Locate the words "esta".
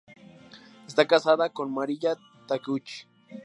0.87-1.05